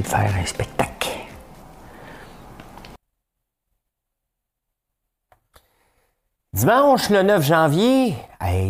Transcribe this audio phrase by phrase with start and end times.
[0.00, 1.10] De faire un spectacle.
[6.52, 8.14] Dimanche le 9 janvier,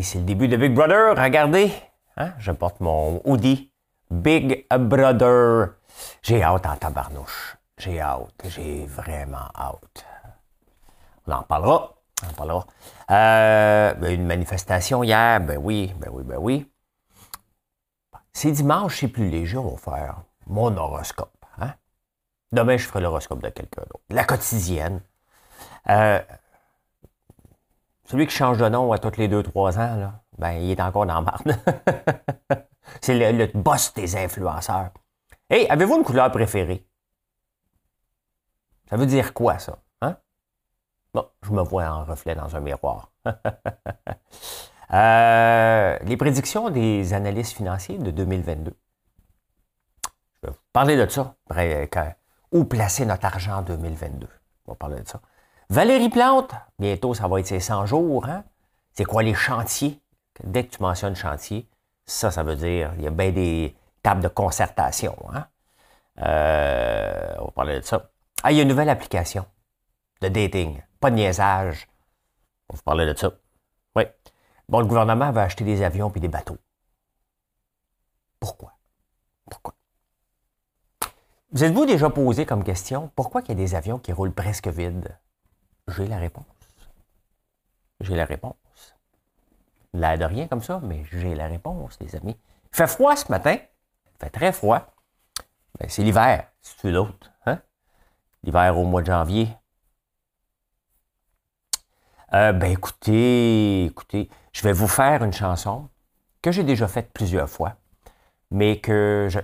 [0.03, 1.73] c'est le début de Big Brother, regardez,
[2.17, 3.71] hein, je porte mon hoodie
[4.11, 5.75] Big Brother.
[6.23, 7.57] J'ai hâte en tabarnouche.
[7.79, 10.07] J'ai hâte, j'ai vraiment hâte.
[11.27, 12.67] On en parlera, on en parlera.
[13.11, 16.71] Euh, ben, une manifestation hier, ben oui, ben oui, ben oui.
[18.33, 20.23] C'est dimanche, c'est plus léger, on va faire
[20.53, 21.45] mon horoscope.
[21.59, 21.75] Hein?
[22.53, 24.05] Demain, je ferai l'horoscope de quelqu'un d'autre.
[24.11, 25.01] La quotidienne.
[25.89, 26.21] Euh,
[28.05, 30.81] celui qui change de nom à tous les deux, trois ans, là, ben, il est
[30.81, 31.57] encore dans la marde.
[33.01, 34.91] C'est le, boss des influenceurs.
[35.49, 36.87] Hey, avez-vous une couleur préférée?
[38.91, 39.79] Ça veut dire quoi, ça?
[40.03, 40.17] Hein?
[41.15, 43.11] Bon, je me vois en reflet dans un miroir.
[44.95, 48.77] Euh, les prédictions des analystes financiers de 2022.
[50.43, 51.35] Je parler de ça.
[52.51, 54.29] Où placer notre argent en 2022?
[54.67, 55.21] On va parler de ça.
[55.71, 58.27] Valérie Plante, bientôt, ça va être ses 100 jours.
[58.27, 58.45] Hein?
[58.93, 60.01] C'est quoi les chantiers?
[60.45, 61.69] Dès que tu mentionnes chantier,
[62.07, 65.17] ça, ça veut dire il y a bien des tables de concertation.
[65.33, 65.47] Hein?
[66.19, 68.11] Euh, on va parler de ça.
[68.43, 69.47] Ah, il y a une nouvelle application
[70.21, 70.83] de dating.
[71.01, 71.89] Pas de niaisage.
[72.69, 73.31] On va vous parler de ça.
[73.97, 74.05] Oui.
[74.69, 76.59] Bon, le gouvernement va acheter des avions puis des bateaux.
[78.41, 78.73] Pourquoi?
[79.49, 79.72] Pourquoi?
[81.55, 84.69] Vous êtes-vous déjà posé comme question pourquoi il y a des avions qui roulent presque
[84.69, 85.19] vides?
[85.87, 86.47] J'ai la réponse.
[88.01, 88.55] J'ai la réponse.
[89.93, 92.39] L'air de rien comme ça, mais j'ai la réponse, les amis.
[92.73, 93.59] Il fait froid ce matin.
[93.59, 94.95] Il fait très froid.
[95.79, 97.31] Ben, c'est l'hiver, si tu veux l'autre.
[97.45, 97.61] Hein?
[98.45, 99.55] L'hiver au mois de janvier.
[102.33, 105.91] Euh, ben écoutez, écoutez, je vais vous faire une chanson
[106.41, 107.77] que j'ai déjà faite plusieurs fois
[108.53, 109.41] mais que je,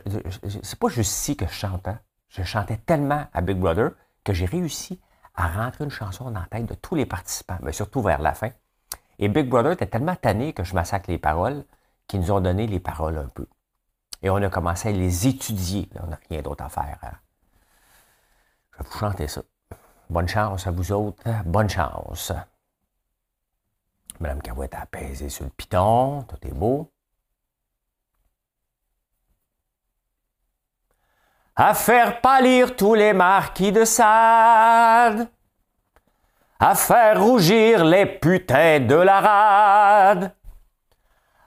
[0.62, 1.88] c'est pas juste ici que je chante.
[1.88, 1.98] Hein?
[2.28, 3.90] Je chantais tellement à Big Brother
[4.24, 5.00] que j'ai réussi
[5.34, 8.34] à rentrer une chanson dans la tête de tous les participants, mais surtout vers la
[8.34, 8.50] fin.
[9.18, 11.64] Et Big Brother était tellement tanné que je massacre les paroles
[12.06, 13.46] qu'ils nous ont donné les paroles un peu.
[14.22, 15.88] Et on a commencé à les étudier.
[16.02, 16.98] On n'a rien d'autre à faire.
[17.02, 17.12] Hein.
[18.72, 19.42] Je vais vous chanter ça.
[20.10, 21.22] Bonne chance à vous autres.
[21.44, 22.32] Bonne chance.
[24.20, 26.22] Madame Cavouette a apaisé sur le piton.
[26.22, 26.90] Tout est beau.
[31.60, 35.26] À faire pâlir tous les marquis de Sade,
[36.60, 40.32] à faire rougir les putains de la rade,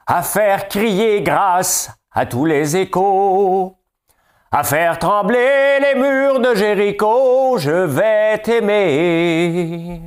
[0.05, 3.77] à faire crier grâce à tous les échos,
[4.51, 10.01] à faire trembler les murs de Jéricho, je vais t'aimer.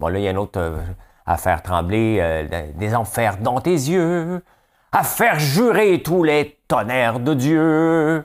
[0.00, 0.80] Bon, là, il y a un autre euh,
[1.26, 4.42] à faire trembler euh, des enfers dans tes yeux,
[4.92, 8.24] à faire jurer tous les tonnerres de Dieu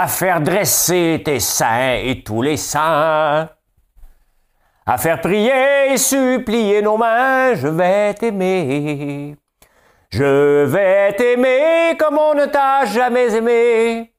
[0.00, 3.48] à faire dresser tes saints et tous les saints,
[4.86, 9.34] à faire prier et supplier nos mains, je vais t'aimer.
[10.10, 14.14] Je vais t'aimer comme on ne t'a jamais aimé.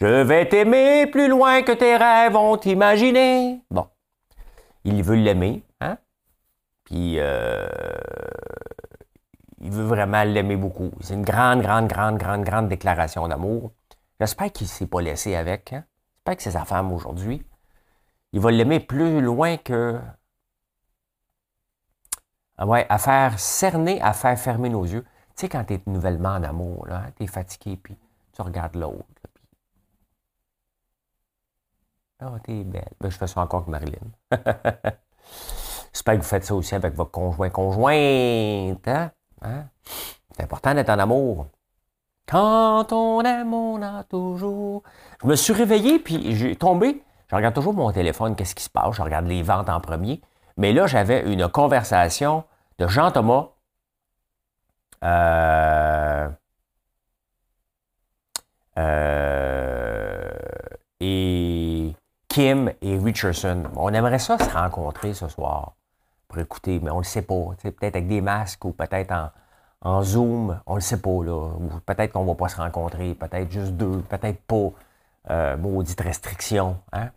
[0.00, 3.60] Je vais t'aimer plus loin que tes rêves ont imaginé.
[3.70, 3.86] Bon,
[4.82, 5.98] il veut l'aimer, hein?
[6.82, 7.64] Puis euh,
[9.60, 10.90] il veut vraiment l'aimer beaucoup.
[11.00, 13.70] C'est une grande, grande, grande, grande, grande déclaration d'amour.
[14.22, 15.72] J'espère qu'il ne s'est pas laissé avec.
[15.72, 15.84] Hein?
[16.14, 17.44] J'espère que c'est sa femme aujourd'hui.
[18.30, 20.00] Il va l'aimer plus loin que.
[22.56, 25.02] Ah ouais, à faire cerner, à faire fermer nos yeux.
[25.34, 27.98] Tu sais, quand tu es nouvellement en amour, hein, tu es fatigué, puis
[28.32, 29.04] tu regardes l'autre.
[29.34, 29.44] Puis...
[32.24, 32.92] Oh, t'es belle.
[33.00, 34.06] Ben, je fais ça encore avec Marilyn.
[35.92, 38.86] J'espère que vous faites ça aussi avec votre conjoint, conjointe.
[38.86, 39.10] Hein?
[39.40, 39.64] hein?
[40.36, 41.48] C'est important d'être en amour.
[42.32, 44.84] Quand on aime, on a toujours.
[45.22, 47.04] Je me suis réveillé, puis j'ai tombé.
[47.28, 48.96] Je regarde toujours mon téléphone, qu'est-ce qui se passe?
[48.96, 50.22] Je regarde les ventes en premier.
[50.56, 52.44] Mais là, j'avais une conversation
[52.78, 53.48] de Jean-Thomas.
[55.04, 56.30] Euh,
[58.78, 60.30] euh,
[61.00, 61.92] et
[62.28, 63.64] Kim et Richardson.
[63.76, 65.74] On aimerait ça se rencontrer ce soir
[66.28, 67.50] pour écouter, mais on ne le sait pas.
[67.62, 69.28] Peut-être avec des masques ou peut-être en,
[69.82, 71.50] en Zoom, on ne le sait pas, là.
[71.86, 74.70] Peut-être qu'on ne va pas se rencontrer, peut-être juste deux, peut-être pas.
[75.30, 76.78] euh, maudite restriction.
[76.92, 77.10] Hein?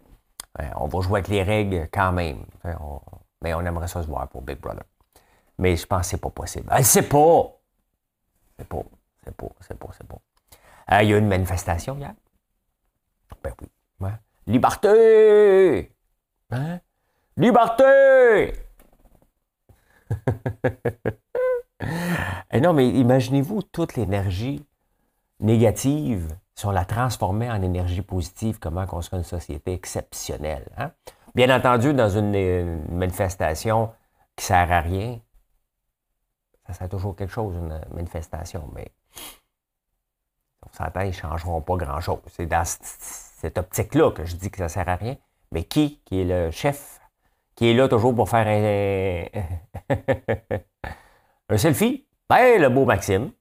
[0.77, 2.45] on va jouer avec les règles quand même.
[3.41, 4.83] mais on aimerait ça se voir pour Big Brother.
[5.57, 6.69] Mais je pense que c'est pas possible.
[6.71, 7.51] Elle sait pas.
[8.57, 8.83] C'est pas.
[9.23, 9.47] C'est pas.
[9.61, 9.87] C'est pas.
[9.97, 11.01] C'est pas.
[11.01, 12.13] il y a eu une manifestation hier.
[13.43, 13.67] Ben oui.
[14.47, 15.91] Liberté!
[16.51, 16.79] Hein?
[17.37, 18.53] Liberté!
[21.81, 24.65] Et eh non, mais imaginez-vous toute l'énergie
[25.39, 30.67] négative si on la transformait en énergie positive, comment construire une société exceptionnelle.
[30.77, 30.91] Hein?
[31.35, 33.91] Bien entendu, dans une, manifestation
[34.37, 35.19] qui sert à rien,
[36.65, 38.93] ça sert toujours quelque chose, une manifestation, mais
[40.65, 42.19] on s'entend, ils ne changeront pas grand-chose.
[42.27, 45.17] C'est dans cette optique-là que je dis que ça sert à rien.
[45.51, 46.99] Mais qui, qui est le chef,
[47.55, 49.25] qui est là toujours pour faire un,
[51.49, 52.05] un selfie?
[52.29, 53.31] Ben, le beau Maxime.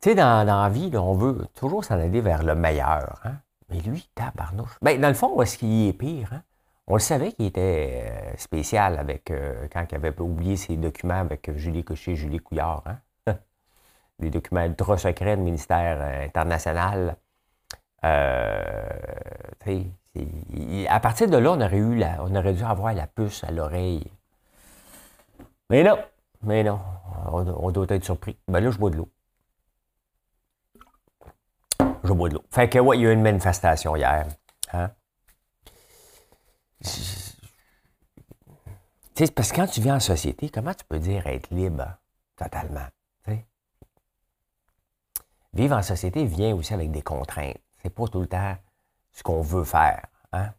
[0.00, 3.20] Tu sais, dans, la vie, on veut toujours s'en aller vers le meilleur.
[3.24, 3.36] Hein?
[3.70, 4.78] Mais lui, tabarnouche.
[4.82, 6.32] Ben, dans le fond, est-ce qu'il est pire?
[6.32, 6.42] Hein?
[6.86, 11.20] On le savait qu'il était euh, spécial avec euh, quand il avait oublié ses documents
[11.20, 12.82] avec Julie Coucher, Julie Couillard.
[12.86, 12.98] Hein?
[14.18, 17.16] Des documents ultra secrets du ministère euh, international.
[18.02, 18.90] à
[21.00, 24.12] partir de là, on aurait dû avoir la puce à l'oreille.
[25.70, 25.98] Mais non,
[26.42, 26.80] mais non,
[27.32, 28.36] on, doit être surpris.
[28.48, 29.08] Ben là, je bois de l'eau.
[32.04, 32.44] Je bois de l'eau.
[32.50, 34.26] Fait que, ouais, il y a eu une manifestation hier.
[34.72, 34.90] Hein?
[36.82, 37.32] sais,
[39.34, 41.96] parce que quand tu vis en société, comment tu peux dire être libre
[42.36, 42.86] totalement?
[45.54, 47.56] Vivre en société vient aussi avec des contraintes.
[47.80, 48.56] C'est pas tout le temps
[49.12, 50.04] ce qu'on veut faire.
[50.32, 50.52] Hein?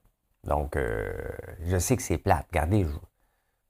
[0.46, 1.13] Donc, euh,
[1.66, 2.46] je sais que c'est plate.
[2.48, 2.88] Regardez,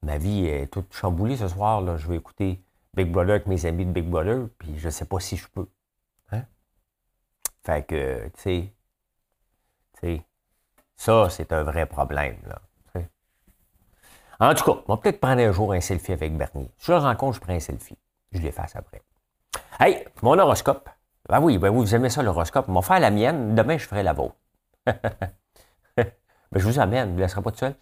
[0.06, 1.82] ma vie est toute chamboulée ce soir.
[1.82, 1.98] Là.
[1.98, 2.64] Je vais écouter
[2.94, 5.68] Big Brother avec mes amis de Big Brother, puis je sais pas si je peux.
[6.32, 6.44] Hein?
[7.64, 8.74] Fait que, tu sais,
[9.94, 10.26] tu sais,
[10.96, 12.38] ça, c'est un vrai problème.
[12.48, 12.62] Là.
[14.40, 16.70] En tout cas, on va peut-être prendre un jour un selfie avec Bernier.
[16.78, 17.98] Si je le rencontre, je prends un selfie.
[18.34, 19.02] Je l'efface après.
[19.80, 20.90] Hey, mon horoscope.
[21.30, 22.66] Ben oui, ben vous aimez ça, l'horoscope.
[22.68, 23.56] On va la mienne.
[23.56, 24.36] Demain, je ferai la vôtre.
[24.86, 26.06] ben,
[26.54, 27.76] je vous amène, vous ne laisserez pas tout seul.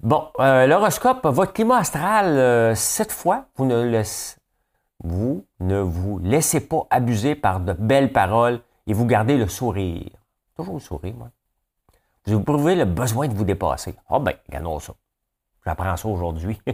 [0.00, 3.64] Bon, euh, l'horoscope, votre climat astral, euh, cette fois, vous
[5.60, 10.10] ne, vous laissez pas abuser par de belles paroles et vous gardez le sourire.
[10.56, 11.30] Toujours le sourire, moi.
[12.26, 13.96] Vous prouvez le besoin de vous dépasser.
[14.08, 14.92] Ah oh ben, gagnons ça.
[15.64, 16.60] J'apprends ça aujourd'hui.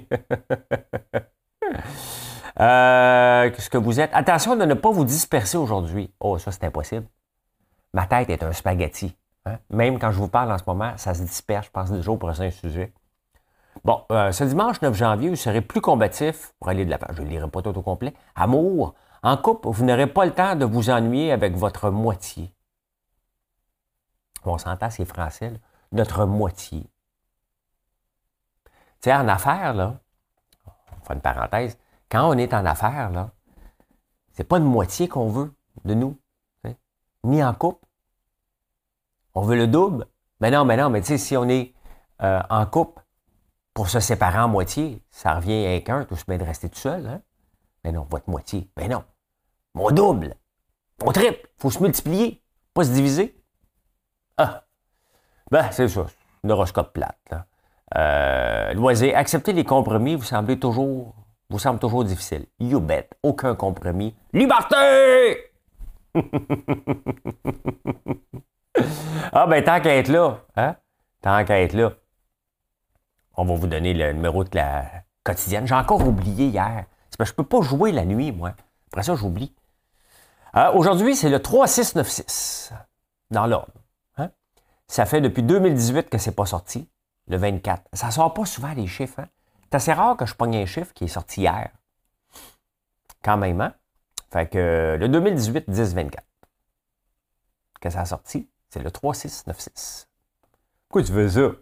[2.60, 4.10] euh, Qu'est-ce que vous êtes?
[4.12, 6.12] Attention de ne pas vous disperser aujourd'hui.
[6.20, 7.06] Oh, ça, c'est impossible.
[7.94, 9.16] Ma tête est un spaghetti.
[9.46, 9.58] Hein?
[9.70, 11.66] Même quand je vous parle en ce moment, ça se disperse.
[11.66, 12.92] Je pense déjà au prochain sujet.
[13.82, 17.16] Bon, euh, ce dimanche 9 janvier, vous serez plus combatif pour aller de la page.
[17.16, 18.14] Je ne lirai pas tout au complet.
[18.34, 18.94] Amour.
[19.22, 22.54] En couple, vous n'aurez pas le temps de vous ennuyer avec votre moitié.
[24.44, 25.52] On s'entend, c'est français.
[25.92, 26.86] Notre moitié
[29.04, 30.00] sais, en affaires, là,
[30.66, 31.78] on fait une parenthèse,
[32.10, 33.30] quand on est en affaires, là,
[34.32, 35.54] c'est pas une moitié qu'on veut
[35.84, 36.18] de nous,
[37.22, 37.86] ni en couple.
[39.34, 40.06] On veut le double.
[40.40, 41.74] Mais non, mais non, mais tu sais, si on est
[42.22, 43.02] euh, en couple
[43.74, 46.78] pour se séparer en moitié, ça revient à un, tout se met de rester tout
[46.78, 47.06] seul.
[47.06, 47.20] Hein?
[47.84, 48.70] Mais non, votre moitié.
[48.78, 49.04] Mais non.
[49.74, 50.36] Mon double.
[51.04, 51.48] Mon triple.
[51.58, 52.40] faut se multiplier,
[52.72, 53.36] pas se diviser.
[54.38, 54.64] Ah.
[55.50, 56.06] Ben, c'est ça.
[56.44, 57.18] Un horoscope plate.
[57.30, 57.46] Là.
[57.96, 61.14] Euh, loisir, accepter les compromis vous semblez toujours,
[61.50, 62.46] vous semble toujours difficile.
[62.58, 64.16] You bet, aucun compromis.
[64.32, 65.52] Liberté!
[69.32, 70.76] ah ben tant qu'à être là, hein?
[71.20, 71.92] Tant qu'à être là,
[73.36, 74.86] on va vous donner le numéro de la
[75.24, 75.66] quotidienne.
[75.66, 76.84] J'ai encore oublié hier.
[77.10, 78.54] C'est parce que je peux pas jouer la nuit, moi.
[78.88, 79.54] Après ça, j'oublie.
[80.56, 82.72] Euh, aujourd'hui, c'est le 3696
[83.30, 83.72] dans l'ordre.
[84.18, 84.30] Hein?
[84.86, 86.88] Ça fait depuis 2018 que c'est pas sorti
[87.26, 87.82] le 24.
[87.92, 89.20] Ça ne sort pas souvent les chiffres.
[89.20, 89.28] Hein?
[89.64, 91.70] C'est assez rare que je pogne un chiffre qui est sorti hier.
[93.22, 93.74] Quand même, hein?
[94.30, 96.18] Fait que le 2018, 10-24.
[97.80, 100.08] Que ça a sorti, c'est le 3696.
[100.88, 101.56] Pourquoi tu veux ça?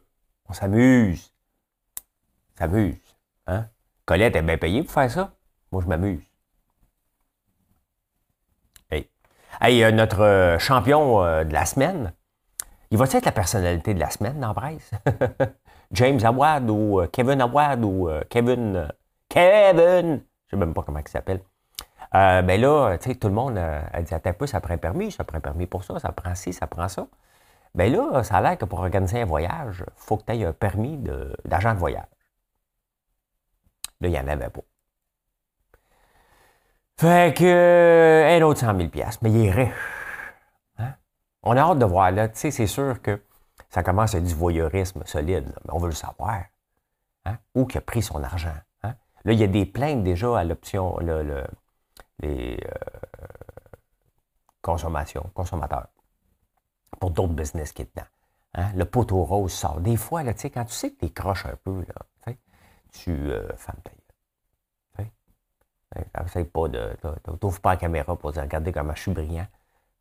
[0.48, 1.31] On s'amuse.
[2.58, 2.96] S'amuse.
[3.46, 3.66] Hein?
[4.04, 5.32] Colette est bien payée pour faire ça.
[5.70, 6.22] Moi, je m'amuse.
[8.90, 9.08] Hey.
[9.60, 12.12] hey, euh, notre euh, champion euh, de la semaine,
[12.92, 15.46] il va être la personnalité de la semaine dans la
[15.92, 18.76] James Awad ou euh, Kevin Awad ou euh, Kevin.
[18.76, 18.88] Euh,
[19.30, 20.22] Kevin!
[20.46, 21.40] Je ne sais même pas comment il s'appelle.
[22.12, 24.78] ben là, tu sais, tout le monde a dit Attends un peu, ça prend un
[24.78, 27.06] permis, ça prend un permis pour ça, ça prend ci, ça prend ça.
[27.74, 30.44] Ben là, ça a l'air que pour organiser un voyage, il faut que tu aies
[30.44, 30.98] un permis
[31.46, 32.04] d'agent de, voyage.
[34.02, 34.62] Là, il n'y en avait pas.
[36.98, 38.90] Fait que, un autre 100 000
[39.22, 39.72] mais il est riche.
[41.44, 42.28] On a hâte de voir là.
[42.28, 43.22] Tu sais, c'est sûr que
[43.70, 46.42] ça commence à être du voyeurisme solide, mais on veut le savoir.
[47.24, 47.38] Hein?
[47.54, 48.54] Où qui a pris son argent?
[48.82, 48.94] Hein?
[49.24, 51.44] Là, il y a des plaintes déjà à l'option, le,
[52.20, 53.26] les euh,
[54.60, 55.88] consommations, consommateurs,
[57.00, 58.06] pour d'autres business qui est dedans.
[58.54, 58.72] Hein?
[58.74, 59.80] Le poteau rose sort.
[59.80, 61.94] Des fois, là, quand tu sais que tu croches un peu, là,
[62.92, 63.76] tu euh, femme
[66.24, 66.96] Essaye pas de.
[67.38, 69.46] T'ouvres pas la caméra pour dire regardez comment je suis brillant.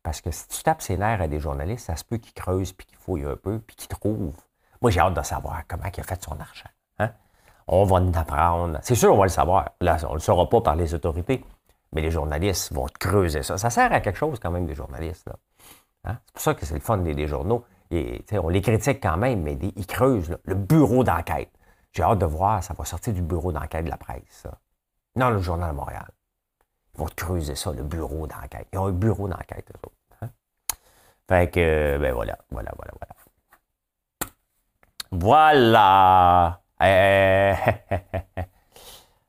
[0.02, 2.72] Parce que si tu tapes ses nerfs à des journalistes, ça se peut qu'ils creusent,
[2.72, 4.40] puis qu'ils fouillent un peu, puis qu'ils trouvent.
[4.80, 6.68] Moi, j'ai hâte de savoir comment il a fait son argent.
[6.98, 7.10] Hein?
[7.68, 8.78] On va en apprendre.
[8.82, 9.70] C'est sûr, on va le savoir.
[9.80, 11.44] Là, on ne le saura pas par les autorités,
[11.92, 13.58] mais les journalistes vont creuser ça.
[13.58, 15.30] Ça sert à quelque chose quand même, des journalistes.
[16.04, 16.16] Hein?
[16.26, 17.64] C'est pour ça que c'est le fun des, journaux.
[17.92, 21.50] Et, on les critique quand même, mais ils creusent le bureau d'enquête.
[21.92, 24.46] J'ai hâte de voir, ça va sortir du bureau d'enquête de la presse.
[25.14, 26.10] Non, le Journal de Montréal.
[26.94, 28.68] Ils vont creuser ça, le bureau d'enquête.
[28.72, 29.96] Ils ont un bureau d'enquête, eux autres.
[30.22, 30.28] Hein.
[31.28, 33.14] Fait que, ben voilà, voilà, voilà, voilà.
[35.14, 36.62] Voilà!
[36.80, 37.54] Eh,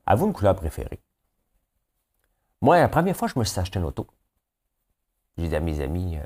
[0.06, 1.02] à vous une couleur préférée?
[2.62, 4.06] Moi, la première fois, je me suis acheté une auto.
[5.36, 6.24] J'ai dit à mes amis, euh,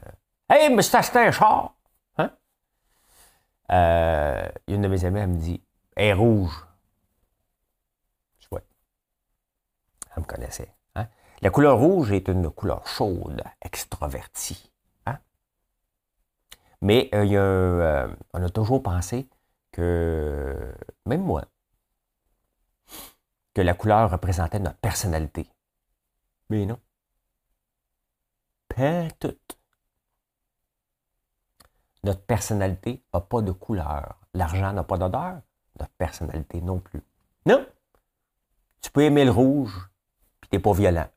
[0.48, 1.74] Hey, me suis acheté un char!
[2.16, 2.30] Hein?
[3.72, 5.60] Euh, une de mes amies, elle me dit,
[5.98, 6.68] est rouge.
[10.18, 10.74] me connaissait.
[10.94, 11.08] Hein?
[11.42, 14.72] La couleur rouge est une couleur chaude, extravertie.
[15.06, 15.18] Hein?
[16.80, 19.28] Mais euh, euh, on a toujours pensé
[19.72, 20.74] que,
[21.06, 21.44] même moi,
[23.54, 25.48] que la couleur représentait notre personnalité.
[26.50, 26.78] Mais non.
[28.68, 29.58] Pas toute.
[32.04, 34.20] Notre personnalité n'a pas de couleur.
[34.34, 35.42] L'argent n'a pas d'odeur.
[35.78, 37.02] Notre personnalité non plus.
[37.46, 37.66] Non.
[38.80, 39.88] Tu peux aimer le rouge,
[40.50, 41.08] t'es pas violent.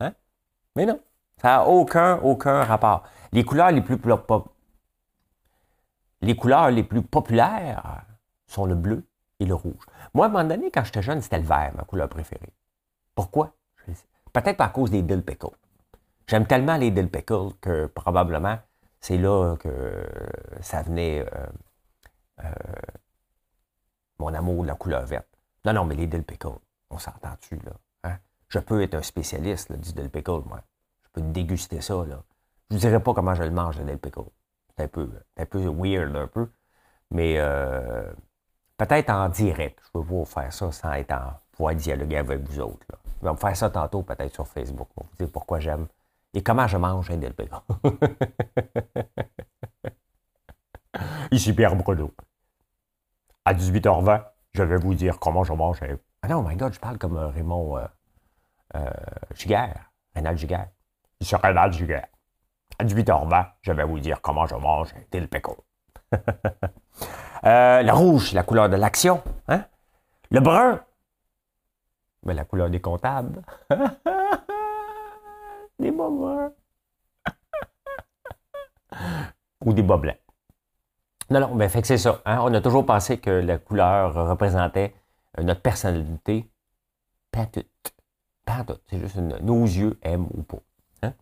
[0.00, 0.12] Hein?
[0.76, 1.00] Mais non.
[1.40, 3.04] Ça n'a aucun, aucun rapport.
[3.32, 3.98] Les couleurs les plus,
[6.36, 8.04] couleurs les plus populaires
[8.46, 9.04] sont le bleu
[9.40, 9.84] et le rouge.
[10.14, 12.52] Moi, à un moment donné, quand j'étais jeune, c'était le vert, ma couleur préférée.
[13.14, 13.52] Pourquoi?
[14.32, 15.56] Peut-être à cause des dill pickles.
[16.26, 18.58] J'aime tellement les dill pickles que probablement
[19.00, 20.02] c'est là que
[20.60, 21.46] ça venait euh,
[22.42, 22.52] euh,
[24.18, 25.28] mon amour de la couleur verte.
[25.64, 26.24] Non, non, mais les dill
[26.90, 27.72] on s'entend-tu, là?
[28.54, 30.62] Je peux être un spécialiste du Del Pickle, moi.
[31.02, 31.94] Je peux déguster ça.
[31.94, 32.22] Là.
[32.70, 34.30] Je ne vous dirai pas comment je le mange, le Pickle.
[34.76, 36.48] C'est un peu, un peu weird, un peu.
[37.10, 38.12] Mais euh,
[38.76, 39.80] peut-être en direct.
[39.84, 42.86] Je peux vous faire ça sans être en pouvoir dialoguer avec vous autres.
[43.20, 45.88] Je vais me faire ça tantôt, peut-être sur Facebook, pour vous dire pourquoi j'aime
[46.32, 47.56] et comment je mange un Del Pickle.
[51.32, 52.12] Ici Pierre Bruno.
[53.46, 54.24] À 18h20,
[54.54, 55.98] je vais vous dire comment je mange un.
[56.22, 57.76] Ah non, my God, je parle comme Raymond.
[57.76, 57.86] Euh,
[58.76, 58.90] euh,
[59.34, 60.68] Giguère, Rénal Giguère.
[61.20, 62.06] Sur Rénal Giguère.
[62.78, 65.28] À 18h20, je vais vous dire comment je mange un dill
[67.44, 69.22] euh, le rouge, la couleur de l'action.
[69.48, 69.64] Hein?
[70.30, 70.80] Le brun,
[72.22, 73.42] ben, la couleur des comptables.
[75.78, 76.50] des bas
[79.64, 80.23] Ou des bas blancs.
[81.30, 82.20] Non, non, mais que c'est ça.
[82.24, 82.38] Hein?
[82.42, 84.94] On a toujours pensé que la couleur représentait
[85.42, 86.50] notre personnalité.
[87.30, 87.46] Pas
[88.90, 90.58] c'est juste nos yeux aiment ou pas.
[91.02, 91.14] Hein?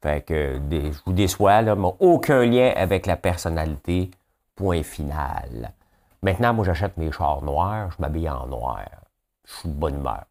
[0.00, 4.10] Fait que je vous déçois, là, mais aucun lien avec la personnalité.
[4.54, 5.74] Point final.
[6.22, 8.86] Maintenant, moi, j'achète mes chars noirs, je m'habille en noir.
[9.44, 10.24] Je suis de bonne humeur.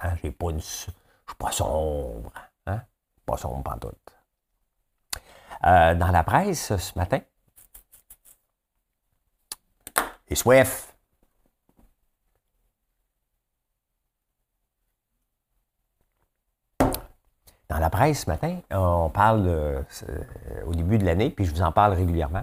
[0.00, 0.14] Hein?
[0.22, 0.92] J'ai pas une, je suis
[1.38, 2.32] pas sombre.
[2.66, 2.80] Hein?
[3.26, 3.92] Pas sombre pas tout.
[5.64, 7.20] Euh, dans la presse ce matin,
[10.28, 10.94] et Swift
[17.68, 19.82] Dans la presse ce matin, on parle euh,
[20.66, 22.42] au début de l'année, puis je vous en parle régulièrement,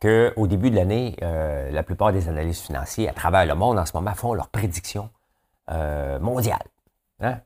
[0.00, 3.86] qu'au début de l'année, euh, la plupart des analystes financiers à travers le monde en
[3.86, 5.08] ce moment font leurs prédictions
[5.70, 6.66] euh, mondiales.
[7.20, 7.40] Hein?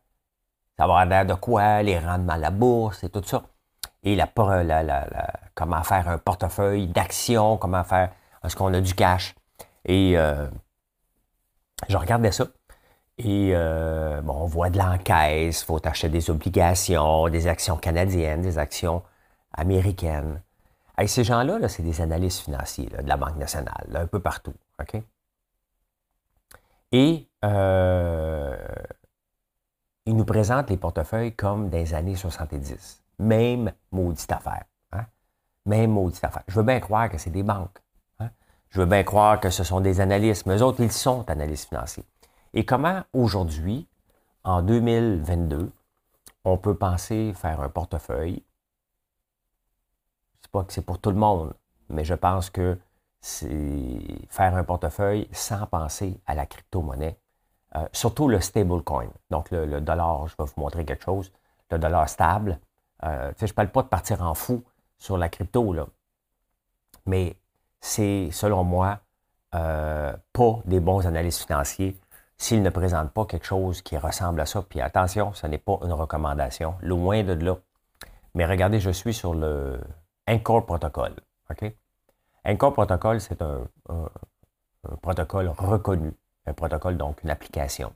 [0.77, 3.45] Ça va avoir de quoi, les rendements à la bourse et tout ça.
[4.05, 4.27] Et la,
[5.55, 8.11] comment faire un portefeuille d'actions, comment faire,
[8.45, 9.35] est-ce qu'on a du cash.
[9.85, 10.17] Et
[11.89, 12.47] je regardais ça.
[13.19, 18.43] Et euh, bon, on voit de l'encaisse, il faut acheter des obligations, des actions canadiennes,
[18.43, 19.03] des actions
[19.53, 20.43] américaines.
[21.07, 24.55] Ces gens-là, c'est des analystes financiers de la Banque nationale, un peu partout.
[26.93, 28.57] Et euh,
[30.07, 33.03] ils nous présentent les portefeuilles comme des années 70.
[33.23, 34.65] Même maudite affaire.
[34.93, 35.07] Hein?
[35.67, 36.43] Même maudite affaire.
[36.49, 37.79] Je veux bien croire que c'est des banques.
[38.19, 38.31] Hein?
[38.71, 41.69] Je veux bien croire que ce sont des analystes, mais eux autres, ils sont analystes
[41.69, 42.05] financiers.
[42.53, 43.87] Et comment aujourd'hui,
[44.45, 45.71] en 2022,
[46.45, 48.43] on peut penser faire un portefeuille?
[50.35, 51.55] Je ne sais pas que c'est pour tout le monde,
[51.89, 52.77] mais je pense que
[53.21, 57.17] c'est faire un portefeuille sans penser à la crypto-monnaie,
[57.77, 59.09] euh, surtout le stablecoin.
[59.31, 61.33] Donc, le, dollar, je vais vous montrer quelque chose,
[61.71, 62.59] le dollar stable.
[63.05, 64.65] Euh, je ne parle pas de partir en fou
[64.99, 65.87] sur la crypto, là.
[67.07, 67.37] mais
[67.81, 69.01] c'est, selon moi,
[69.55, 71.99] euh, pas des bons analystes financiers
[72.39, 74.63] s'ils ne présentent pas quelque chose qui ressemble à ça.
[74.63, 77.57] Puis attention, ce n'est pas une recommandation, loin de là.
[78.35, 79.81] Mais regardez, je suis sur le
[80.29, 81.15] Encore Protocol.
[81.51, 81.73] OK?
[82.45, 83.69] Encore Protocol, c'est un,
[85.01, 86.13] protocole reconnu,
[86.47, 87.93] un protocole, donc une application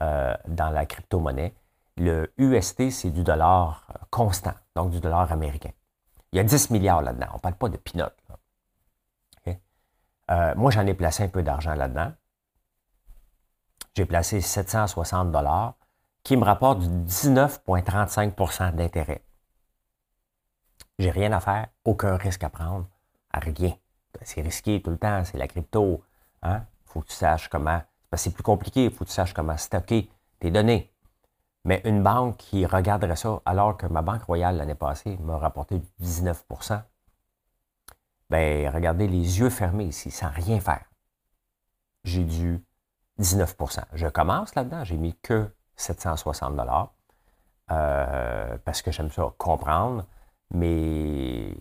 [0.00, 1.52] euh, dans la crypto-monnaie.
[1.96, 5.72] Le UST, c'est du dollar constant, donc du dollar américain.
[6.32, 7.26] Il y a 10 milliards là-dedans.
[7.32, 8.04] On ne parle pas de peanuts.
[10.30, 12.12] Euh, moi, j'en ai placé un peu d'argent là-dedans.
[13.94, 15.74] J'ai placé 760 dollars
[16.22, 19.22] qui me rapporte du 19,35% d'intérêt.
[20.98, 22.86] J'ai rien à faire, aucun risque à prendre,
[23.32, 23.74] à rien.
[24.22, 26.04] C'est risqué tout le temps, c'est la crypto.
[26.42, 26.66] Il hein?
[26.84, 27.82] faut que tu saches comment.
[28.14, 30.08] c'est plus compliqué, il faut que tu saches comment stocker
[30.38, 30.91] tes données.
[31.64, 35.80] Mais une banque qui regarderait ça, alors que ma Banque Royale l'année passée m'a rapporté
[36.02, 36.82] 19%
[38.32, 40.86] ben regardez les yeux fermés ici, sans rien faire.
[42.04, 42.64] J'ai dû
[43.20, 46.94] 19% Je commence là-dedans, j'ai mis que 760 dollars
[47.70, 50.06] euh, parce que j'aime ça comprendre,
[50.50, 51.54] mais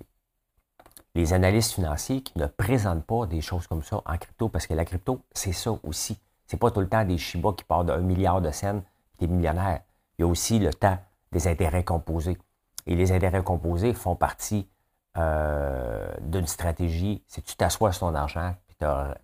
[1.14, 4.74] les analystes financiers qui ne présentent pas des choses comme ça en crypto, parce que
[4.74, 6.18] la crypto, c'est ça aussi.
[6.48, 8.82] C'est pas tout le temps des Shiba qui partent d'un milliard de scènes,
[9.20, 9.82] des millionnaires.
[10.22, 11.00] Il y a aussi le temps
[11.32, 12.38] des intérêts composés.
[12.86, 14.70] Et les intérêts composés font partie
[15.18, 17.24] euh, d'une stratégie.
[17.28, 18.76] C'est tu t'assois sur ton argent et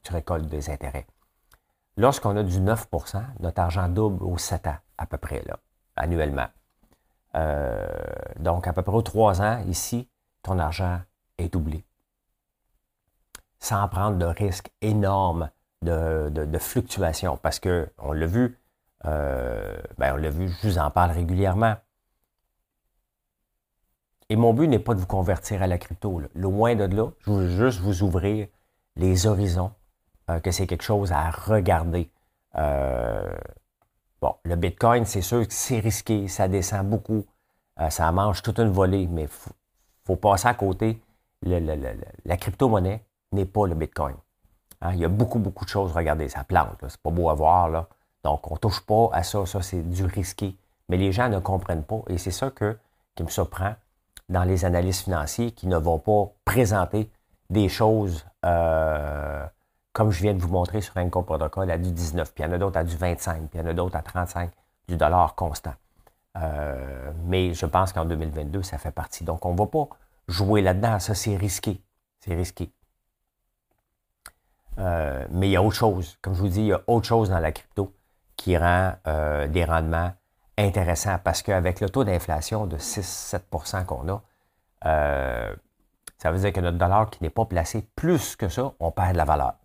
[0.01, 1.05] tu récoltes des intérêts.
[1.97, 5.59] Lorsqu'on a du 9% notre argent double au 7 ans, à peu près, là,
[5.95, 6.47] annuellement.
[7.35, 7.85] Euh,
[8.39, 10.09] donc, à peu près aux 3 ans, ici,
[10.41, 10.99] ton argent
[11.37, 11.85] est doublé.
[13.59, 15.51] Sans prendre de risques énormes
[15.83, 17.37] de, de, fluctuations.
[17.37, 18.57] Parce que, on l'a vu,
[19.05, 21.75] euh, ben, on l'a vu, je vous en parle régulièrement.
[24.29, 26.19] Et mon but n'est pas de vous convertir à la crypto.
[26.19, 26.27] Là.
[26.35, 28.47] Loin de là, je veux juste vous ouvrir
[28.95, 29.71] les horizons,
[30.29, 32.09] euh, que c'est quelque chose à regarder.
[32.55, 33.37] Euh,
[34.21, 37.25] bon, le Bitcoin, c'est sûr que c'est risqué, ça descend beaucoup,
[37.89, 39.51] ça mange toute une volée, mais il faut,
[40.03, 40.99] faut, passer à côté.
[41.43, 44.15] la crypto-monnaie n'est pas le Bitcoin.
[44.81, 45.91] Hein, il y a beaucoup, beaucoup de choses.
[45.91, 46.83] Regardez, ça plante.
[46.87, 47.69] C'est pas beau à voir.
[47.69, 47.87] Là.
[48.23, 49.45] Donc, on ne touche pas à ça.
[49.45, 50.55] Ça, c'est du risqué.
[50.89, 52.01] Mais les gens ne comprennent pas.
[52.07, 52.77] Et c'est ça que,
[53.15, 53.75] qui me surprend
[54.29, 57.09] dans les analystes financiers qui ne vont pas présenter
[57.49, 59.45] des choses euh,
[59.97, 62.49] comme je viens de vous montrer sur un protocole à du 19, puis il y
[62.49, 64.51] en a d'autres à du 25, puis il y en a d'autres à 35
[64.87, 65.73] du dollar constant.
[66.37, 69.23] Euh, mais je pense qu'en 2022, ça fait partie.
[69.23, 69.87] Donc, on ne va pas
[70.27, 70.99] jouer là-dedans.
[70.99, 71.81] Ça, c'est risqué.
[72.19, 72.71] C'est risqué.
[74.77, 76.19] Euh, mais il y a autre chose.
[76.21, 77.91] Comme je vous dis, il y a autre chose dans la crypto
[78.37, 80.13] qui rend euh, des rendements
[80.57, 84.23] intéressants parce qu'avec le taux d'inflation de 6-7% qu'on a,
[84.85, 85.55] euh,
[86.17, 89.13] ça veut dire que notre dollar qui n'est pas placé plus que ça, on perd
[89.13, 89.55] de la valeur.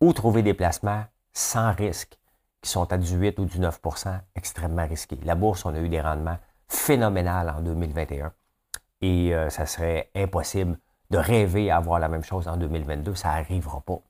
[0.00, 2.18] Ou trouver des placements sans risque
[2.60, 3.80] qui sont à du 8 ou du 9
[4.36, 5.18] extrêmement risqués.
[5.24, 8.32] La bourse, on a eu des rendements phénoménaux en 2021
[9.00, 10.78] et ça serait impossible
[11.10, 13.14] de rêver à avoir la même chose en 2022.
[13.14, 14.00] Ça n'arrivera pas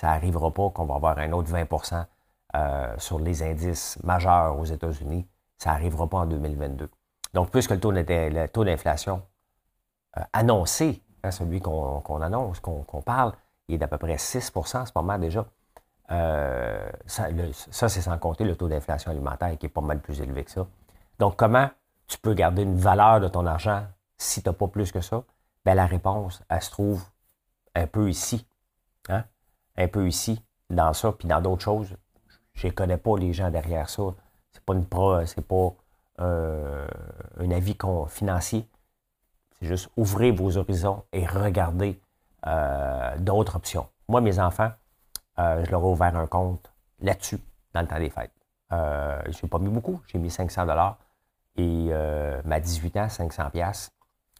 [0.00, 2.06] ça n'arrivera pas qu'on va avoir un autre 20%
[2.54, 5.28] euh, sur les indices majeurs aux États-Unis.
[5.58, 6.88] Ça n'arrivera pas en 2022.
[7.34, 9.22] Donc, puisque le taux, le taux d'inflation
[10.16, 13.34] euh, annoncé, hein, celui qu'on annonce, qu'on parle,
[13.68, 15.44] il est d'à peu près 6% en ce moment déjà.
[16.12, 17.28] Euh, ça,
[17.90, 20.66] c'est sans compter le taux d'inflation alimentaire qui est pas mal plus élevé que ça.
[21.18, 21.68] Donc, comment
[22.06, 23.86] tu peux garder une valeur de ton argent
[24.16, 25.24] si tu n'as pas plus que ça?
[25.66, 27.04] Bien, la réponse, elle se trouve
[27.74, 28.46] un peu ici.
[29.10, 29.24] Hein?
[29.80, 31.96] Un peu ici, dans ça, puis dans d'autres choses.
[32.54, 34.02] Je ne connais pas les gens derrière ça.
[34.52, 35.72] C'est pas une pro, c'est pas
[36.20, 36.86] euh,
[37.38, 37.76] un avis
[38.08, 38.68] financier.
[39.58, 42.00] C'est juste ouvrir vos horizons et regarder
[42.46, 43.88] euh, d'autres options.
[44.08, 44.70] Moi, mes enfants,
[45.38, 47.38] euh, je leur ai ouvert un compte là-dessus,
[47.72, 48.32] dans le temps des fêtes.
[48.70, 50.98] je n'ai pas mis beaucoup, j'ai mis 500 dollars
[51.56, 51.90] et
[52.44, 53.90] ma 18 ans, 500 pièces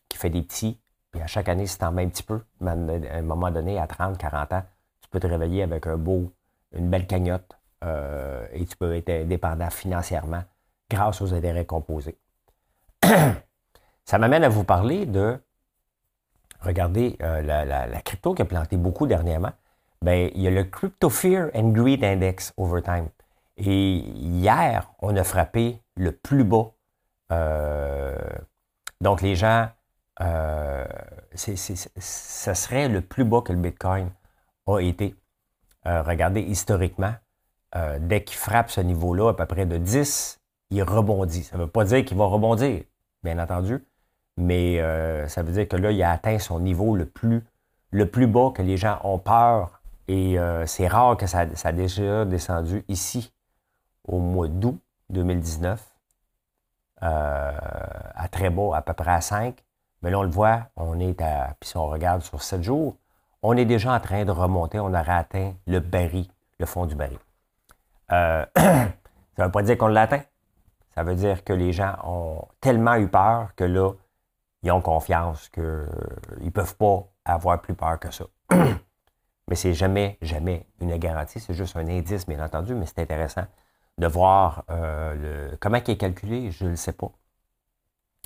[0.08, 0.78] qui fait des petits.
[1.10, 2.42] Puis à chaque année, c'est en même petit peu.
[2.64, 4.62] à un moment donné, à 30, 40 ans,
[5.10, 6.32] peux te réveiller avec un beau,
[6.72, 10.42] une belle cagnotte euh, et tu peux être indépendant financièrement
[10.90, 12.18] grâce aux intérêts composés.
[14.04, 15.38] Ça m'amène à vous parler de,
[16.60, 19.52] regardez, euh, la, crypto qui a planté beaucoup dernièrement.
[20.02, 23.08] Bien, il y a le Crypto Fear and Greed Index over time.
[23.56, 26.72] Et hier, on a frappé le plus bas.
[27.32, 28.16] Euh,
[29.00, 29.68] donc, les gens,
[30.22, 30.86] euh,
[31.34, 34.10] ça serait le plus bas que le Bitcoin
[34.76, 35.14] a été.
[35.86, 37.14] Euh, regardez, historiquement,
[38.00, 41.44] dès qu'il frappe ce niveau-là, à peu près de 10, il rebondit.
[41.44, 42.82] Ça ne veut pas dire qu'il va rebondir,
[43.22, 43.84] bien entendu,
[44.36, 44.78] mais
[45.28, 47.44] ça veut dire que là, il a atteint son niveau le plus,
[47.92, 49.80] le bas, que les gens ont peur.
[50.08, 53.32] Et c'est rare que ça, ça a déjà descendu ici
[54.08, 54.80] au mois d'août
[55.10, 55.90] 2019
[57.02, 57.52] euh,
[58.14, 59.56] à très bas, à peu près à 5.
[60.02, 62.96] Mais là, on le voit, on est à, puis si on regarde sur 7 jours,
[63.42, 66.94] on est déjà en train de remonter, on aurait atteint le baril, le fond du
[66.94, 67.18] baril.
[68.12, 68.92] Euh, ça
[69.38, 70.08] ne veut pas dire qu'on l'a.
[70.94, 73.92] Ça veut dire que les gens ont tellement eu peur que là,
[74.62, 75.86] ils ont confiance qu'ils euh,
[76.40, 78.24] ne peuvent pas avoir plus peur que ça.
[78.50, 81.40] mais c'est jamais, jamais une garantie.
[81.40, 83.46] C'est juste un indice, bien entendu, mais c'est intéressant
[83.98, 87.10] de voir euh, comment il est calculé, je ne le sais pas.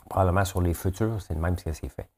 [0.08, 2.08] Probablement sur les futurs, c'est le même ce que c'est fait.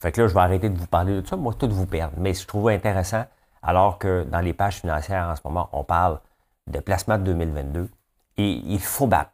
[0.00, 2.14] Fait que là, je vais arrêter de vous parler de ça, moi, tout vous perdre.
[2.18, 3.24] Mais je trouve intéressant,
[3.62, 6.20] alors que dans les pages financières en ce moment, on parle
[6.66, 7.90] de placement de 2022
[8.36, 9.32] et il faut battre.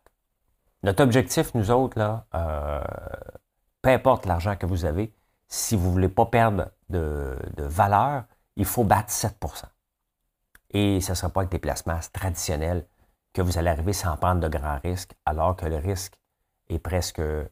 [0.83, 2.81] Notre objectif, nous autres, là, euh,
[3.83, 5.13] peu importe l'argent que vous avez,
[5.49, 8.25] si vous ne voulez pas perdre de, de, valeur,
[8.57, 9.65] il faut battre 7%
[10.71, 12.87] Et ce ne sera pas avec des placements traditionnels
[13.33, 16.15] que vous allez arriver sans prendre de grands risques, alors que le risque
[16.69, 17.45] est presque euh,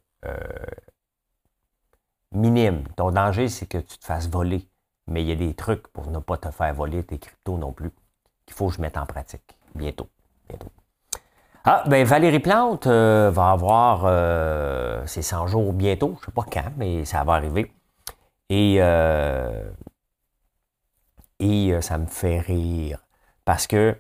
[2.33, 2.85] minime.
[2.97, 4.69] Ton danger, c'est que tu te fasses voler.
[5.07, 7.73] Mais il y a des trucs pour ne pas te faire voler tes cryptos non
[7.73, 7.91] plus
[8.47, 10.09] qu'il faut que je mette en pratique bientôt.
[10.49, 10.69] bientôt.
[11.65, 16.15] Ah, ben Valérie Plante euh, va avoir euh, ses 100 jours bientôt.
[16.17, 17.73] Je ne sais pas quand, mais ça va arriver.
[18.51, 18.77] Et,
[21.39, 22.99] et ça me fait rire
[23.45, 23.97] parce que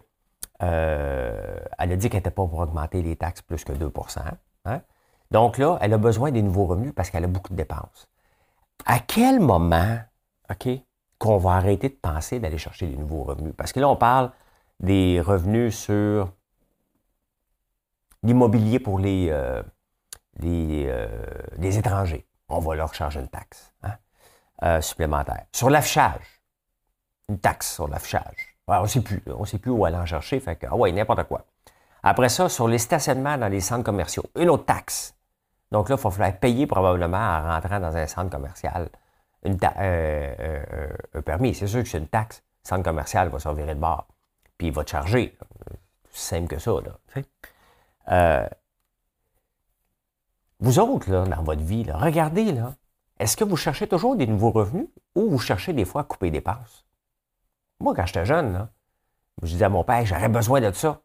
[0.62, 3.92] euh, elle a dit qu'elle n'était pas pour augmenter les taxes plus que 2
[4.64, 4.80] hein.
[5.30, 8.08] Donc là, elle a besoin des nouveaux revenus parce qu'elle a beaucoup de dépenses.
[8.86, 9.98] À quel moment,
[10.50, 10.68] OK,
[11.18, 13.54] qu'on va arrêter de penser d'aller chercher des nouveaux revenus?
[13.56, 14.32] Parce que là, on parle
[14.80, 16.32] des revenus sur
[18.22, 19.62] l'immobilier pour les, euh,
[20.44, 21.24] euh,
[21.58, 22.26] les, étrangers.
[22.48, 25.46] On va leur charger une taxe hein, supplémentaire.
[25.52, 26.42] Sur l'affichage,
[27.28, 29.22] une taxe sur l'affichage on ne sait plus.
[29.26, 30.40] On sait plus où aller en chercher.
[30.40, 31.44] Fait que, ah ouais, n'importe quoi.
[32.02, 35.14] Après ça, sur les stationnements dans les centres commerciaux, une autre taxe.
[35.70, 38.88] Donc là, il va falloir payer probablement en rentrant dans un centre commercial
[39.44, 41.54] une euh, euh, euh, un permis.
[41.54, 42.42] C'est sûr que c'est une taxe.
[42.64, 44.06] Le centre commercial va se de bord.
[44.56, 45.36] Puis il va te charger.
[46.10, 46.72] C'est simple que ça.
[48.08, 48.48] Là,
[50.60, 52.74] vous autres, là, dans votre vie, regardez, là,
[53.20, 56.32] est-ce que vous cherchez toujours des nouveaux revenus ou vous cherchez des fois à couper
[56.32, 56.84] des passes?
[57.78, 58.68] Moi, quand j'étais jeune,
[59.42, 61.00] je disais à mon père, j'aurais besoin de ça.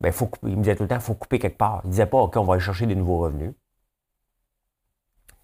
[0.00, 1.80] Ben, il me disait tout le temps, il faut couper quelque part.
[1.84, 3.52] Il ne disait pas, OK, on va aller chercher des nouveaux revenus.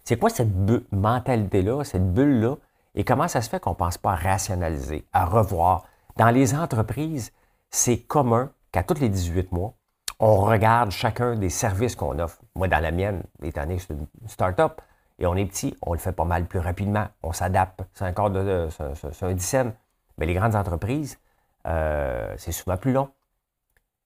[0.03, 0.49] C'est quoi cette
[0.91, 2.57] mentalité-là, cette bulle-là?
[2.95, 5.85] Et comment ça se fait qu'on ne pense pas à rationaliser, à revoir?
[6.17, 7.31] Dans les entreprises,
[7.71, 9.73] c'est commun qu'à tous les 18 mois,
[10.19, 12.39] on regarde chacun des services qu'on offre.
[12.55, 14.81] Moi, dans la mienne, étant donné que c'est une start-up,
[15.19, 17.07] et on est petit, on le fait pas mal plus rapidement.
[17.21, 17.81] On s'adapte.
[17.93, 19.73] C'est encore de, c'est un dixième.
[20.17, 21.19] Mais les grandes entreprises,
[21.67, 23.09] euh, c'est souvent plus long.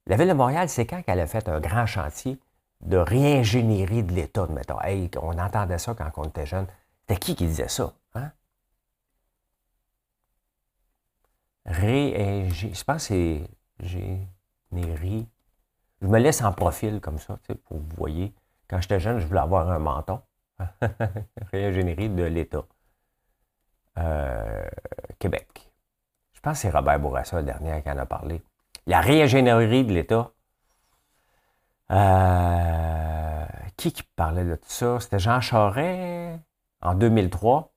[0.08, 2.40] La Ville de Montréal, c'est quand qu'elle a fait un grand chantier
[2.80, 4.80] de réingénierie de l'État, mettons.
[4.82, 6.66] Hey, on entendait ça quand on était jeune.
[7.02, 7.94] C'était qui qui disait ça?
[8.14, 8.32] Hein?
[11.66, 13.50] Je pense que c'est
[13.82, 15.28] générie.
[16.02, 18.34] Je me laisse en profil comme ça, pour vous voyez.
[18.70, 20.22] Quand j'étais jeune, je voulais avoir un menton.
[21.52, 22.64] réingénierie de l'État.
[23.98, 24.70] Euh,
[25.20, 25.70] Québec.
[26.32, 28.42] Je pense que c'est Robert Bourassa, le dernier, qui en a parlé.
[28.88, 30.32] La réingénierie de l'État.
[31.92, 33.46] Euh,
[33.76, 35.00] qui qui parlait de tout ça?
[35.02, 36.40] C'était Jean Charest
[36.82, 37.74] en 2003.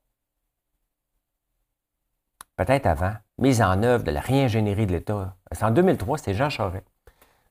[2.55, 3.13] Peut-être avant.
[3.37, 5.35] Mise en œuvre de la réingénierie de l'État.
[5.51, 6.87] C'est en 2003, c'était Jean Charest.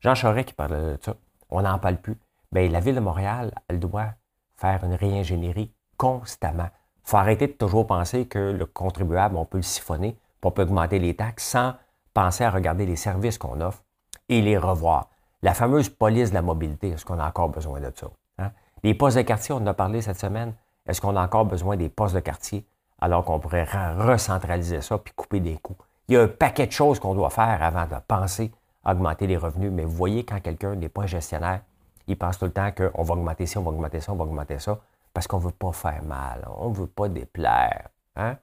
[0.01, 1.15] Jean Charest qui parlait de ça.
[1.51, 2.17] On n'en parle plus.
[2.53, 4.15] Bien, la Ville de Montréal, elle doit
[4.57, 6.71] faire une réingénierie constamment.
[7.05, 10.63] Il faut arrêter de toujours penser que le contribuable, on peut le siphonner on peut
[10.63, 11.75] augmenter les taxes sans
[12.21, 13.83] penser à regarder les services qu'on offre
[14.29, 15.09] et les revoir.
[15.41, 18.09] La fameuse police de la mobilité, est-ce qu'on a encore besoin de ça?
[18.39, 18.51] Hein?
[18.83, 20.53] Les postes de quartier, on en a parlé cette semaine.
[20.87, 22.67] Est-ce qu'on a encore besoin des postes de quartier?
[23.01, 25.79] Alors qu'on pourrait recentraliser ça puis couper des coûts?
[26.09, 28.53] Il y a un paquet de choses qu'on doit faire avant de penser
[28.85, 29.73] à augmenter les revenus.
[29.73, 31.63] Mais vous voyez, quand quelqu'un n'est pas gestionnaire,
[32.07, 34.25] il pense tout le temps qu'on va augmenter ça, on va augmenter ça, on va
[34.25, 34.79] augmenter ça,
[35.15, 37.89] parce qu'on ne veut pas faire mal, on ne veut pas déplaire.
[38.17, 38.37] Hein?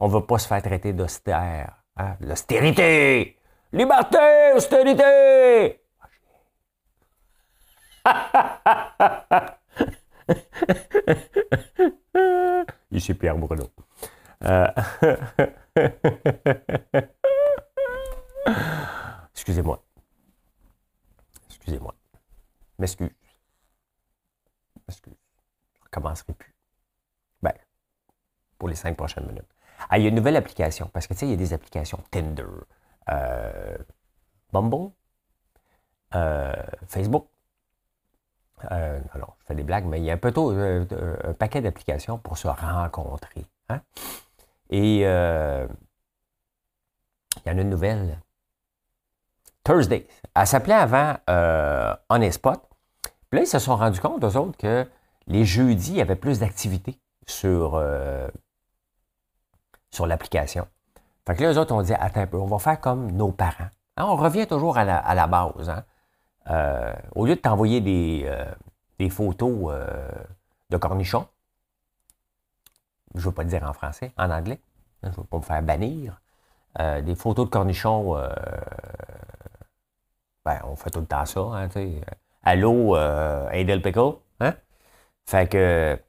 [0.00, 1.74] On ne veut pas se faire traiter d'austère.
[1.98, 2.16] Hein?
[2.20, 3.36] L'austérité!
[3.72, 4.52] Liberté!
[4.54, 5.80] Austérité!
[12.90, 13.70] Ici Pierre Bruno.
[14.44, 14.66] Euh,
[19.32, 19.82] Excusez-moi.
[21.48, 21.94] Excusez-moi.
[22.78, 23.10] M'excuse.
[24.86, 25.14] M'excuse.
[25.74, 26.54] Je ne recommencerai plus.
[27.42, 27.52] Ben,
[28.56, 29.52] pour les cinq prochaines minutes.
[29.90, 31.52] Ah, il y a une nouvelle application, parce que tu sais, il y a des
[31.52, 32.46] applications Tinder,
[33.10, 33.76] euh,
[34.52, 34.90] Bumble,
[36.14, 36.52] euh,
[36.86, 37.26] Facebook.
[38.70, 41.60] Euh, alors, je fais des blagues, mais il y a un, peu tôt, un paquet
[41.60, 43.46] d'applications pour se rencontrer.
[43.68, 43.80] Hein.
[44.70, 45.68] Et il y en
[47.58, 48.20] a une nouvelle.
[49.64, 50.06] Thursday.
[50.34, 51.16] Elle s'appelait avant
[52.08, 52.60] On Spot.
[53.30, 54.86] Puis là, ils se sont rendus compte, eux autres, que
[55.26, 57.78] les jeudis, il y avait plus d'activité sur,
[59.90, 60.66] sur l'application.
[61.26, 63.32] Fait que là, eux autres ont dit, attends un peu, on va faire comme nos
[63.32, 63.68] parents.
[63.96, 65.68] Hein, on revient toujours à la, base.
[65.68, 65.84] Hein.
[66.50, 70.10] Euh, au lieu de t'envoyer des, euh, photos euh,
[70.70, 71.26] de cornichons,
[73.14, 74.60] je ne veux pas dire en français, en anglais,
[75.02, 76.20] hein, je ne veux pas me faire bannir,
[76.78, 78.14] des photos de cornichons,
[80.44, 81.68] ben, on fait tout le temps ça, hein,
[82.44, 84.12] Allô, Adel Pickle?
[85.26, 86.00] Fait que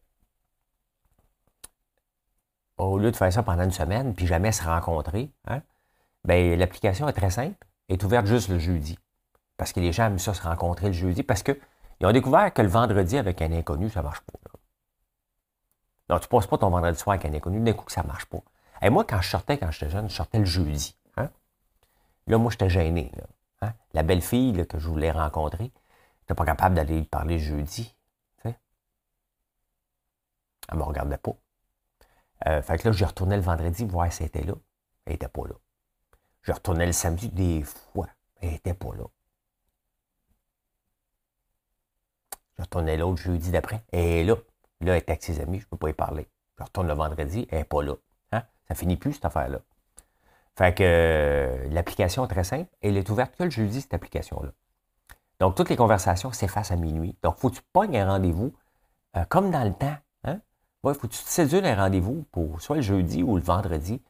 [2.85, 5.61] au lieu de faire ça pendant une semaine, puis jamais se rencontrer, hein,
[6.23, 7.57] ben, l'application est très simple,
[7.89, 8.97] est ouverte juste le jeudi.
[9.57, 11.57] Parce que les gens aiment ça se rencontrer le jeudi, parce qu'ils
[12.03, 14.39] ont découvert que le vendredi avec un inconnu, ça ne marche pas.
[16.09, 18.01] Non, tu ne passes pas ton vendredi soir avec un inconnu, d'un coup que ça
[18.01, 18.39] ne marche pas.
[18.81, 20.95] Et moi, quand je sortais, quand j'étais jeune, je sortais le jeudi.
[21.17, 21.29] Hein.
[22.27, 23.11] Là, moi, j'étais gêné.
[23.61, 23.73] Hein.
[23.93, 25.65] La belle fille que je voulais rencontrer,
[26.21, 27.93] n'était pas capable d'aller lui parler jeudi.
[30.71, 31.33] Elle ne me regardait pas.
[32.47, 34.53] Euh, fait que là, je retournais le vendredi voir si elle était là.
[35.05, 35.55] Elle n'était pas là.
[36.41, 38.07] Je retournais le samedi des fois.
[38.41, 39.05] Elle n'était pas là.
[42.57, 43.83] Je retournais l'autre jeudi d'après.
[43.91, 44.35] Elle est là.
[44.81, 46.27] Là, elle est avec ses amis, je ne peux pas y parler.
[46.57, 47.93] Je retourne le vendredi, elle n'est pas là.
[48.31, 48.43] Hein?
[48.67, 49.59] Ça finit plus, cette affaire-là.
[50.57, 52.69] Fait que euh, l'application est très simple.
[52.81, 54.51] Elle est ouverte que le jeudi, cette application-là.
[55.39, 57.17] Donc, toutes les conversations s'effacent à minuit.
[57.23, 58.53] Donc, il faut que tu pognes un rendez-vous,
[59.15, 59.95] euh, comme dans le temps.
[60.85, 64.01] Il faut que tu te séduis un rendez-vous pour soit le jeudi ou le vendredi.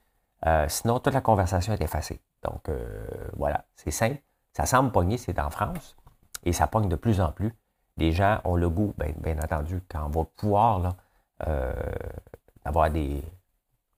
[0.46, 2.22] Euh, sinon, toute la conversation est effacée.
[2.44, 4.22] Donc, euh, voilà, c'est simple.
[4.54, 5.98] Ça semble pogner, c'est en France.
[6.44, 7.54] Et ça pogne de plus en plus.
[7.98, 10.96] Les gens ont le goût, bien, entendu, quand on va pouvoir là,
[11.48, 11.74] euh,
[12.64, 13.22] avoir des.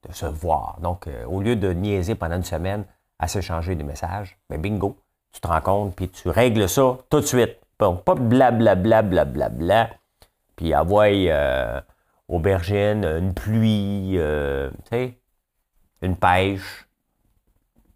[0.08, 0.80] de se voir.
[0.82, 2.86] Donc, au lieu de niaiser pendant une semaine
[3.20, 4.98] à s'échanger des messages, ben bingo,
[5.32, 7.58] tu te rends compte, puis tu règles ça tout de suite.
[7.78, 9.90] Bon, pas blablabla, blablabla, bla,
[10.56, 11.06] puis avoir
[12.32, 14.72] aubergine, une pluie, euh,
[16.02, 16.88] une pêche,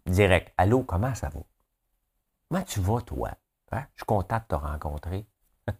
[0.06, 0.52] direct.
[0.56, 1.40] Allô, comment ça va?
[2.48, 3.30] Comment tu vas, toi?
[3.72, 3.84] Hein?
[3.94, 5.26] Je suis content de te rencontrer.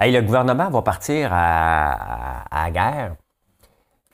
[0.00, 3.16] le gouvernement va partir à, la guerre.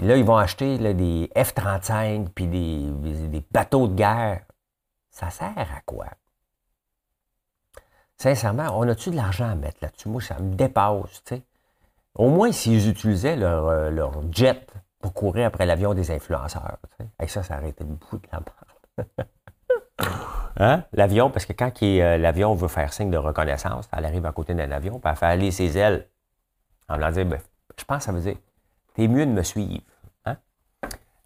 [0.00, 4.44] là, ils vont acheter des F-35 puis des bateaux de guerre.
[5.10, 6.06] Ça sert à quoi?
[8.24, 10.08] Sincèrement, on a-tu de l'argent à mettre là-dessus?
[10.08, 11.42] Moi, ça me dépasse, tu sais.
[12.14, 14.66] Au moins, s'ils utilisaient leur, euh, leur, jet
[14.98, 16.78] pour courir après l'avion des influenceurs.
[17.20, 19.08] Et ça, ça aurait été beaucoup de la merde.
[20.56, 20.84] hein?
[20.94, 24.54] L'avion, parce que quand euh, l'avion veut faire signe de reconnaissance, elle arrive à côté
[24.54, 26.08] d'un avion, puis elle fait aller ses ailes.
[26.88, 27.40] En me disant, ben,
[27.78, 28.36] je pense que ça veut dire,
[28.94, 29.82] t'es mieux de me suivre.
[30.24, 30.38] Hein?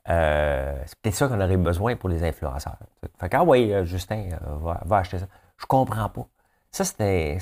[0.09, 2.79] Euh, c'est peut-être ça qu'on aurait besoin pour les influenceurs.
[3.21, 5.29] Fait que, ah oui, Justin, va, va acheter ça.
[5.59, 6.27] Je comprends pas.
[6.71, 7.39] Ça, c'est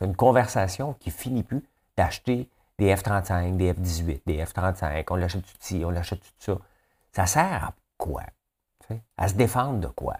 [0.00, 1.62] une conversation qui finit plus
[1.96, 2.48] d'acheter
[2.78, 6.58] des F-35, des F-18, des F-35, on l'achète tout ci, on l'achète tout ça.
[7.12, 8.22] Ça sert à quoi?
[9.16, 10.16] À se défendre de quoi?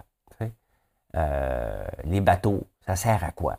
[1.16, 3.56] Euh, les bateaux, ça sert à quoi?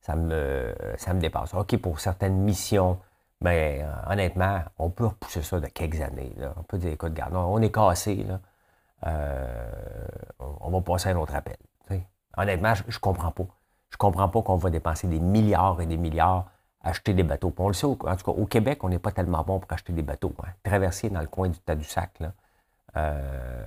[0.00, 1.54] Ça me, ça me dépasse.
[1.54, 2.98] OK, pour certaines missions,
[3.40, 6.34] mais ben, honnêtement, on peut repousser ça de quelques années.
[6.56, 8.40] On peut dire, écoute, regarde, on est cassé, là.
[9.06, 9.70] Euh,
[10.38, 11.56] on va passer à un autre appel.
[12.36, 13.46] Honnêtement, je, ne comprends pas.
[13.90, 16.50] Je comprends pas qu'on va dépenser des milliards et des milliards
[16.82, 17.54] à acheter des bateaux.
[17.58, 19.92] on le sait, en tout cas, au Québec, on n'est pas tellement bon pour acheter
[19.92, 20.34] des bateaux.
[20.44, 20.50] Hein.
[20.62, 22.32] Traverser dans le coin du Tadoussac, là,
[22.96, 23.66] euh,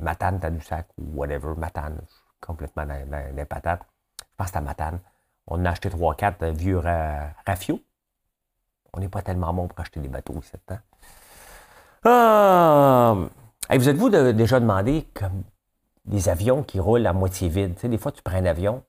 [0.00, 3.82] Matane, Tadoussac ou whatever, Matane, je suis complètement dans, patates.
[4.18, 5.00] Je pense que c'est à Matane.
[5.46, 6.80] On a acheté 3-4 vieux
[7.46, 7.80] rafios.
[8.92, 10.52] On n'est pas tellement bon pour acheter des bateaux ici.
[10.68, 10.78] Hein?
[12.04, 13.14] Ah!
[13.70, 15.44] vous êtes-vous déjà demandé comme,
[16.04, 17.74] des avions qui roulent à moitié vide.
[17.74, 18.82] Tu sais, des fois, tu prends un avion,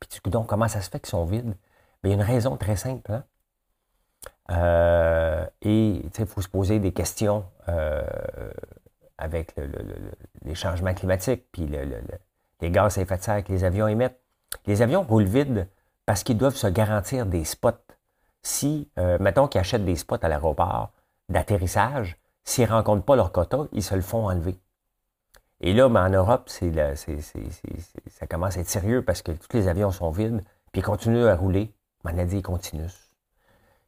[0.00, 1.54] puis tu donc, comment ça se fait qu'ils sont vides?
[2.04, 3.12] il y a une raison très simple.
[3.12, 3.24] Hein?
[4.50, 8.02] Euh, et il faut se poser des questions euh,
[9.18, 9.54] avec
[10.44, 11.66] les changements climatiques, puis
[12.60, 14.20] les gaz à effet de serre que les avions émettent.
[14.66, 15.68] Les avions roulent vide
[16.06, 17.72] parce qu'ils doivent se garantir des spots.
[18.42, 20.92] Si, euh, mettons qu'ils achètent des spots à l'aéroport
[21.28, 24.58] d'atterrissage, s'ils ne rencontrent pas leur quota, ils se le font enlever.
[25.60, 29.90] Et là, ben, en Europe, ça commence à être sérieux parce que tous les avions
[29.90, 31.72] sont vides, puis ils continuent à rouler.
[32.04, 32.86] On a dit, ils continuent.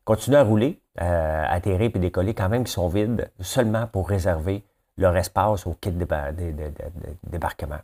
[0.05, 4.65] Continuent à rouler, euh, atterrir puis décoller quand même, ils sont vides, seulement pour réserver
[4.97, 6.07] leur espace au kit de,
[7.25, 7.79] débarquement.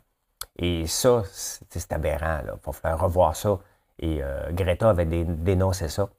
[0.57, 2.39] Et ça, c'est aberrant.
[2.43, 3.59] Il faut falloir revoir ça.
[3.99, 6.09] Et euh, Greta avait dénoncé ça.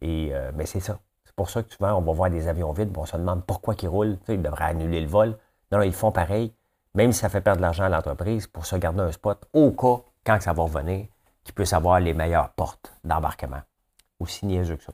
[0.00, 0.98] Et, euh, mais c'est ça.
[1.24, 3.74] C'est pour ça que souvent, on va voir des avions vides, on se demande pourquoi
[3.80, 4.18] ils roulent.
[4.28, 5.38] ils devraient annuler le vol.
[5.70, 6.52] Non, non, ils font pareil,
[6.94, 9.70] même si ça fait perdre de l'argent à l'entreprise, pour se garder un spot au
[9.72, 11.06] cas, quand ça va revenir,
[11.44, 13.62] qu'ils puissent avoir les meilleures portes d'embarquement.
[14.20, 14.92] Aussi niaiseux que ça.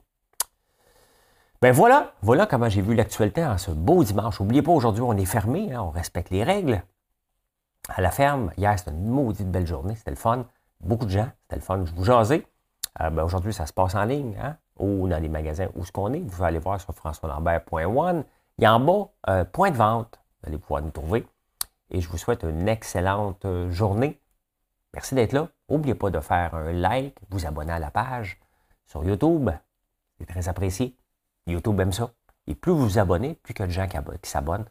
[1.60, 4.38] Ben voilà, voilà comment j'ai vu l'actualité en ce beau dimanche.
[4.38, 6.82] N'oubliez pas, aujourd'hui, on est fermé, hein, on respecte les règles.
[7.88, 10.46] À la ferme, hier, c'était une maudite belle journée, c'était le fun.
[10.80, 11.84] Beaucoup de gens, c'était le fun.
[11.84, 12.46] Je vous jasais.
[13.00, 15.90] Euh, ben aujourd'hui, ça se passe en ligne, hein, ou dans les magasins où ce
[15.90, 16.20] qu'on est.
[16.20, 18.24] Vous pouvez aller voir sur françoislambert.one.
[18.58, 20.20] Il y a en bas, euh, point de vente.
[20.42, 21.26] Vous allez pouvoir nous trouver.
[21.90, 24.20] Et je vous souhaite une excellente euh, journée.
[24.94, 25.48] Merci d'être là.
[25.68, 28.40] N'oubliez pas de faire un like, vous abonner à la page
[28.86, 29.50] sur YouTube.
[30.18, 30.96] C'est très apprécié.
[31.46, 32.10] YouTube aime ça.
[32.46, 34.66] Et plus vous vous abonnez, plus il y a de gens qui s'abonnent.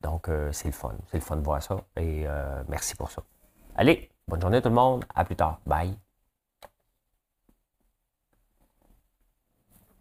[0.00, 0.94] Donc, euh, c'est le fun.
[1.10, 1.76] C'est le fun de voir ça.
[1.96, 3.22] Et euh, merci pour ça.
[3.74, 5.04] Allez, bonne journée tout le monde.
[5.14, 5.60] À plus tard.
[5.66, 6.03] Bye.